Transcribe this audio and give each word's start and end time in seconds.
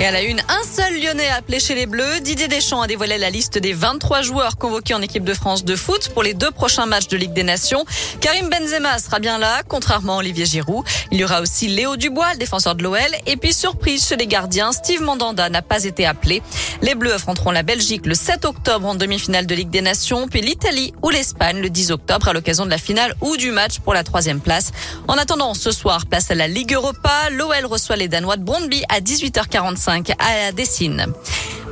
Et 0.00 0.06
à 0.06 0.12
la 0.12 0.22
une, 0.22 0.40
un 0.48 0.62
seul 0.64 0.98
Lyonnais 0.98 1.28
appelé 1.28 1.60
chez 1.60 1.74
les 1.74 1.84
Bleus. 1.84 2.20
Didier 2.20 2.48
Deschamps 2.48 2.80
a 2.80 2.86
dévoilé 2.86 3.18
la 3.18 3.28
liste 3.28 3.58
des 3.58 3.74
23 3.74 4.22
joueurs 4.22 4.56
convoqués 4.56 4.94
en 4.94 5.02
équipe 5.02 5.24
de 5.24 5.34
France 5.34 5.62
de 5.62 5.76
foot 5.76 6.08
pour 6.14 6.22
les 6.22 6.32
deux 6.32 6.50
prochains 6.50 6.86
matchs 6.86 7.08
de 7.08 7.18
Ligue 7.18 7.34
des 7.34 7.42
Nations. 7.42 7.84
Karim 8.22 8.48
Benzema 8.48 8.98
sera 8.98 9.18
bien 9.18 9.36
là, 9.36 9.60
contrairement 9.68 10.14
à 10.14 10.20
Olivier 10.20 10.46
Giroud. 10.46 10.86
Il 11.10 11.20
y 11.20 11.24
aura 11.24 11.42
aussi 11.42 11.68
Léo 11.68 11.96
Dubois, 11.96 12.32
le 12.32 12.38
défenseur 12.38 12.76
de 12.76 12.82
l'OL. 12.82 12.98
Et 13.26 13.36
puis 13.36 13.52
surprise 13.52 14.06
chez 14.06 14.16
les 14.16 14.26
gardiens, 14.26 14.72
Steve 14.72 15.02
Mandanda 15.02 15.50
n'a 15.50 15.60
pas 15.60 15.84
été 15.84 16.06
appelé. 16.06 16.42
Les 16.80 16.94
Bleus 16.94 17.12
affronteront 17.12 17.50
la 17.50 17.62
Belgique 17.62 18.06
le 18.06 18.14
7 18.14 18.46
octobre 18.46 18.86
en 18.86 18.94
demi-finale 18.94 19.44
de 19.44 19.54
Ligue 19.54 19.68
des 19.68 19.82
Nations, 19.82 20.28
puis 20.28 20.40
l'Italie 20.40 20.94
ou 21.02 21.10
l'Espagne 21.10 21.60
le 21.60 21.68
10 21.68 21.90
octobre 21.90 22.26
à 22.28 22.32
l'occasion 22.32 22.64
de 22.64 22.70
la 22.70 22.78
finale 22.78 23.14
ou 23.20 23.36
du 23.36 23.50
match 23.50 23.80
pour 23.80 23.92
la 23.92 24.02
troisième 24.02 24.40
place. 24.40 24.72
En 25.08 25.18
attendant, 25.18 25.52
ce 25.52 25.70
soir, 25.72 26.06
place 26.06 26.30
à 26.30 26.34
la 26.34 26.48
Ligue 26.48 26.72
Europa. 26.72 27.28
L'OL 27.32 27.66
reçoit 27.66 27.96
les 27.96 28.08
Danois 28.08 28.38
de 28.38 28.44
Brondby 28.44 28.82
à 28.88 29.00
18h45 29.00 29.89
à 29.90 30.52
Dessine. 30.52 31.12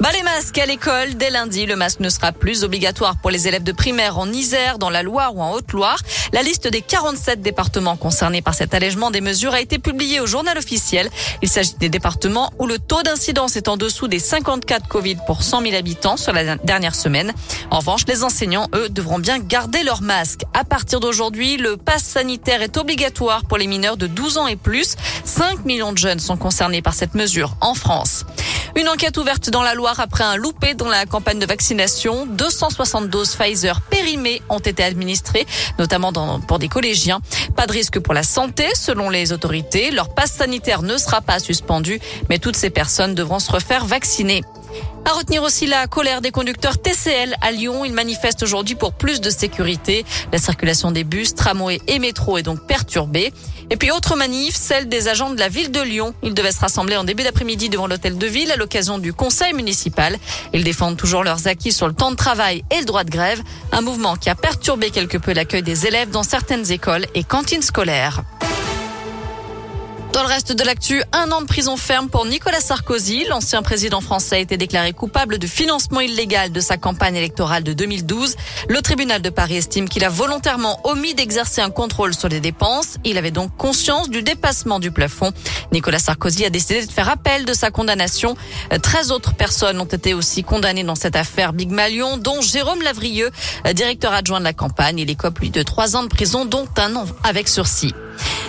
Bah 0.00 0.10
les 0.12 0.22
masques 0.22 0.58
à 0.58 0.66
l'école. 0.66 1.14
Dès 1.14 1.30
lundi, 1.30 1.66
le 1.66 1.74
masque 1.74 1.98
ne 1.98 2.08
sera 2.08 2.30
plus 2.30 2.62
obligatoire 2.62 3.16
pour 3.16 3.32
les 3.32 3.48
élèves 3.48 3.64
de 3.64 3.72
primaire 3.72 4.16
en 4.16 4.30
Isère, 4.32 4.78
dans 4.78 4.90
la 4.90 5.02
Loire 5.02 5.34
ou 5.34 5.42
en 5.42 5.50
Haute-Loire. 5.52 5.98
La 6.32 6.42
liste 6.42 6.68
des 6.68 6.82
47 6.82 7.42
départements 7.42 7.96
concernés 7.96 8.40
par 8.40 8.54
cet 8.54 8.74
allègement 8.74 9.10
des 9.10 9.20
mesures 9.20 9.54
a 9.54 9.60
été 9.60 9.80
publiée 9.80 10.20
au 10.20 10.26
journal 10.26 10.56
officiel. 10.56 11.10
Il 11.42 11.48
s'agit 11.48 11.74
des 11.80 11.88
départements 11.88 12.52
où 12.60 12.68
le 12.68 12.78
taux 12.78 13.02
d'incidence 13.02 13.56
est 13.56 13.66
en 13.66 13.76
dessous 13.76 14.06
des 14.06 14.20
54 14.20 14.86
Covid 14.86 15.16
pour 15.26 15.42
100 15.42 15.62
000 15.62 15.74
habitants 15.74 16.16
sur 16.16 16.32
la 16.32 16.56
dernière 16.56 16.94
semaine. 16.94 17.32
En 17.72 17.80
revanche, 17.80 18.02
les 18.06 18.22
enseignants, 18.22 18.68
eux, 18.76 18.88
devront 18.88 19.18
bien 19.18 19.40
garder 19.40 19.82
leur 19.82 20.00
masque. 20.00 20.42
À 20.54 20.62
partir 20.62 21.00
d'aujourd'hui, 21.00 21.56
le 21.56 21.76
pass 21.76 22.04
sanitaire 22.04 22.62
est 22.62 22.76
obligatoire 22.76 23.44
pour 23.46 23.58
les 23.58 23.66
mineurs 23.66 23.96
de 23.96 24.06
12 24.06 24.38
ans 24.38 24.46
et 24.46 24.56
plus. 24.56 24.94
5 25.24 25.64
millions 25.64 25.92
de 25.92 25.98
jeunes 25.98 26.20
sont 26.20 26.36
concernés 26.36 26.82
par 26.82 26.94
cette 26.94 27.16
mesure 27.16 27.56
en 27.60 27.74
France. 27.74 28.24
Une 28.78 28.88
enquête 28.88 29.16
ouverte 29.16 29.50
dans 29.50 29.64
la 29.64 29.74
Loire 29.74 29.98
après 29.98 30.22
un 30.22 30.36
loupé 30.36 30.74
dans 30.74 30.86
la 30.86 31.04
campagne 31.04 31.40
de 31.40 31.46
vaccination. 31.46 32.26
260 32.26 33.08
doses 33.08 33.34
Pfizer 33.34 33.80
périmées 33.80 34.40
ont 34.48 34.60
été 34.60 34.84
administrées, 34.84 35.48
notamment 35.80 36.12
pour 36.46 36.60
des 36.60 36.68
collégiens. 36.68 37.18
Pas 37.56 37.66
de 37.66 37.72
risque 37.72 37.98
pour 37.98 38.14
la 38.14 38.22
santé, 38.22 38.66
selon 38.76 39.10
les 39.10 39.32
autorités. 39.32 39.90
Leur 39.90 40.14
passe 40.14 40.30
sanitaire 40.30 40.82
ne 40.82 40.96
sera 40.96 41.20
pas 41.22 41.40
suspendu, 41.40 41.98
mais 42.30 42.38
toutes 42.38 42.54
ces 42.54 42.70
personnes 42.70 43.16
devront 43.16 43.40
se 43.40 43.50
refaire 43.50 43.84
vacciner. 43.84 44.44
À 45.04 45.12
retenir 45.12 45.42
aussi 45.42 45.66
la 45.66 45.86
colère 45.86 46.20
des 46.20 46.30
conducteurs 46.30 46.76
TCL 46.76 47.34
à 47.40 47.50
Lyon. 47.50 47.84
Ils 47.84 47.92
manifestent 47.92 48.42
aujourd'hui 48.42 48.74
pour 48.74 48.92
plus 48.92 49.20
de 49.20 49.30
sécurité. 49.30 50.04
La 50.32 50.38
circulation 50.38 50.90
des 50.90 51.04
bus, 51.04 51.34
tramways 51.34 51.80
et 51.86 51.98
métros 51.98 52.36
est 52.36 52.42
donc 52.42 52.66
perturbée. 52.66 53.32
Et 53.70 53.76
puis 53.76 53.90
autre 53.90 54.16
manif, 54.16 54.54
celle 54.54 54.88
des 54.88 55.08
agents 55.08 55.30
de 55.30 55.38
la 55.38 55.48
ville 55.48 55.70
de 55.70 55.80
Lyon. 55.80 56.14
Ils 56.22 56.34
devaient 56.34 56.52
se 56.52 56.60
rassembler 56.60 56.96
en 56.96 57.04
début 57.04 57.22
d'après-midi 57.22 57.68
devant 57.68 57.86
l'hôtel 57.86 58.18
de 58.18 58.26
ville 58.26 58.50
à 58.50 58.56
l'occasion 58.56 58.98
du 58.98 59.12
conseil 59.12 59.54
municipal. 59.54 60.18
Ils 60.52 60.64
défendent 60.64 60.96
toujours 60.96 61.24
leurs 61.24 61.46
acquis 61.46 61.72
sur 61.72 61.86
le 61.86 61.94
temps 61.94 62.10
de 62.10 62.16
travail 62.16 62.64
et 62.70 62.80
le 62.80 62.84
droit 62.84 63.04
de 63.04 63.10
grève. 63.10 63.42
Un 63.72 63.80
mouvement 63.80 64.16
qui 64.16 64.28
a 64.28 64.34
perturbé 64.34 64.90
quelque 64.90 65.16
peu 65.16 65.32
l'accueil 65.32 65.62
des 65.62 65.86
élèves 65.86 66.10
dans 66.10 66.22
certaines 66.22 66.70
écoles 66.70 67.06
et 67.14 67.24
cantines 67.24 67.62
scolaires. 67.62 68.22
Dans 70.18 70.24
le 70.24 70.30
reste 70.30 70.50
de 70.50 70.64
l'actu, 70.64 71.00
un 71.12 71.30
an 71.30 71.42
de 71.42 71.46
prison 71.46 71.76
ferme 71.76 72.08
pour 72.08 72.26
Nicolas 72.26 72.60
Sarkozy. 72.60 73.24
L'ancien 73.26 73.62
président 73.62 74.00
français 74.00 74.34
a 74.34 74.38
été 74.40 74.56
déclaré 74.56 74.92
coupable 74.92 75.38
de 75.38 75.46
financement 75.46 76.00
illégal 76.00 76.50
de 76.50 76.58
sa 76.58 76.76
campagne 76.76 77.14
électorale 77.14 77.62
de 77.62 77.72
2012. 77.72 78.34
Le 78.68 78.82
tribunal 78.82 79.22
de 79.22 79.30
Paris 79.30 79.58
estime 79.58 79.88
qu'il 79.88 80.02
a 80.02 80.08
volontairement 80.08 80.80
omis 80.82 81.14
d'exercer 81.14 81.60
un 81.60 81.70
contrôle 81.70 82.14
sur 82.14 82.28
les 82.28 82.40
dépenses. 82.40 82.96
Il 83.04 83.16
avait 83.16 83.30
donc 83.30 83.56
conscience 83.56 84.10
du 84.10 84.24
dépassement 84.24 84.80
du 84.80 84.90
plafond. 84.90 85.30
Nicolas 85.70 86.00
Sarkozy 86.00 86.44
a 86.44 86.50
décidé 86.50 86.84
de 86.84 86.90
faire 86.90 87.08
appel 87.08 87.44
de 87.44 87.52
sa 87.52 87.70
condamnation. 87.70 88.36
13 88.82 89.12
autres 89.12 89.34
personnes 89.34 89.80
ont 89.80 89.84
été 89.84 90.14
aussi 90.14 90.42
condamnées 90.42 90.82
dans 90.82 90.96
cette 90.96 91.14
affaire 91.14 91.52
Big 91.52 91.70
Malion, 91.70 92.16
dont 92.16 92.40
Jérôme 92.40 92.82
Lavrieux, 92.82 93.30
directeur 93.72 94.12
adjoint 94.14 94.40
de 94.40 94.44
la 94.44 94.52
campagne. 94.52 94.98
Il 94.98 95.10
écope 95.10 95.38
lui 95.38 95.50
de 95.50 95.62
trois 95.62 95.94
ans 95.94 96.02
de 96.02 96.08
prison, 96.08 96.44
dont 96.44 96.66
un 96.76 96.96
an 96.96 97.06
avec 97.22 97.46
sursis. 97.46 97.94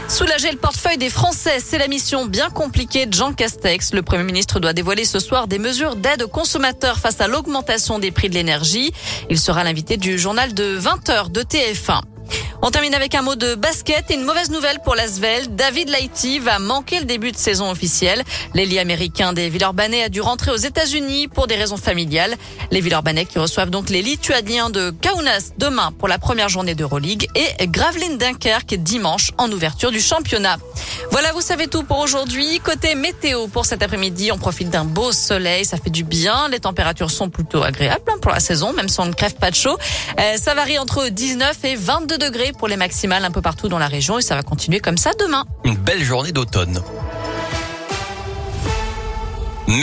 Soulager 0.09 0.51
le 0.51 0.57
portefeuille 0.57 0.97
des 0.97 1.11
Français, 1.11 1.59
c'est 1.63 1.77
la 1.77 1.87
mission 1.87 2.25
bien 2.25 2.49
compliquée 2.49 3.05
de 3.05 3.13
Jean 3.13 3.31
Castex. 3.31 3.93
Le 3.93 4.01
Premier 4.01 4.23
ministre 4.23 4.59
doit 4.59 4.73
dévoiler 4.73 5.05
ce 5.05 5.19
soir 5.19 5.47
des 5.47 5.59
mesures 5.59 5.95
d'aide 5.95 6.23
aux 6.23 6.27
consommateurs 6.27 6.97
face 6.97 7.21
à 7.21 7.27
l'augmentation 7.27 7.99
des 7.99 8.09
prix 8.09 8.27
de 8.27 8.33
l'énergie. 8.33 8.91
Il 9.29 9.39
sera 9.39 9.63
l'invité 9.63 9.97
du 9.97 10.17
journal 10.17 10.55
de 10.55 10.79
20h 10.79 11.31
de 11.31 11.41
TF1. 11.41 12.01
On 12.61 12.71
termine 12.71 12.93
avec 12.93 13.15
un 13.15 13.21
mot 13.21 13.35
de 13.35 13.55
basket 13.55 14.11
et 14.11 14.15
une 14.15 14.25
mauvaise 14.25 14.51
nouvelle 14.51 14.79
pour 14.83 14.93
l'Asvel. 14.93 15.55
David 15.55 15.87
Laïti 15.87 16.39
va 16.39 16.59
manquer 16.59 16.99
le 16.99 17.05
début 17.05 17.31
de 17.31 17.37
saison 17.37 17.71
officielle. 17.71 18.21
L'ailier 18.53 18.79
américain 18.79 19.31
des 19.31 19.49
Villeurbanais 19.49 20.03
a 20.03 20.09
dû 20.09 20.19
rentrer 20.19 20.51
aux 20.51 20.57
États-Unis 20.57 21.29
pour 21.29 21.47
des 21.47 21.55
raisons 21.55 21.77
familiales. 21.77 22.35
Les 22.71 22.81
Villeurbanais 22.81 23.23
qui 23.23 23.39
reçoivent 23.39 23.69
donc 23.69 23.89
les 23.89 24.01
Lituaniens 24.01 24.69
de 24.69 24.89
Kaunas 24.89 25.51
demain 25.57 25.93
pour 25.97 26.09
la 26.09 26.19
première 26.19 26.49
journée 26.49 26.75
d'Euroleague 26.75 27.27
et 27.33 27.67
Gravelines 27.67 28.17
Dunkerque 28.17 28.75
dimanche 28.75 29.31
en 29.37 29.49
ouverture 29.49 29.91
du 29.91 30.01
championnat. 30.01 30.57
Voilà, 31.11 31.31
vous 31.31 31.41
savez 31.41 31.67
tout 31.67 31.83
pour 31.83 31.99
aujourd'hui. 31.99 32.59
Côté 32.59 32.93
météo 32.93 33.47
pour 33.47 33.65
cet 33.65 33.83
après-midi, 33.83 34.33
on 34.33 34.37
profite 34.37 34.69
d'un 34.69 34.85
beau 34.85 35.13
soleil, 35.13 35.63
ça 35.63 35.77
fait 35.77 35.89
du 35.89 36.03
bien. 36.03 36.49
Les 36.49 36.59
températures 36.59 37.09
sont 37.09 37.29
plutôt 37.29 37.63
agréables 37.63 38.03
hein, 38.09 38.17
pour 38.21 38.31
la 38.31 38.41
saison, 38.41 38.73
même 38.73 38.89
si 38.89 38.99
on 38.99 39.05
ne 39.05 39.13
crève 39.13 39.35
pas 39.35 39.49
de 39.49 39.55
chaud. 39.55 39.77
Euh, 40.19 40.35
ça 40.35 40.53
varie 40.55 40.77
entre 40.77 41.07
19 41.07 41.57
et 41.63 41.75
22 41.75 42.17
degrés 42.17 42.48
pour 42.53 42.67
les 42.67 42.77
maximales 42.77 43.25
un 43.25 43.31
peu 43.31 43.41
partout 43.41 43.67
dans 43.67 43.79
la 43.79 43.87
région 43.87 44.19
et 44.19 44.21
ça 44.21 44.35
va 44.35 44.43
continuer 44.43 44.79
comme 44.79 44.97
ça 44.97 45.11
demain. 45.19 45.45
Une 45.63 45.75
belle 45.75 46.03
journée 46.03 46.31
d'automne. 46.31 46.81